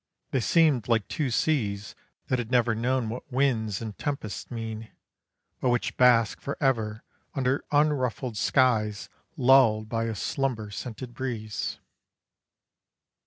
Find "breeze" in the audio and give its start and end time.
11.13-11.77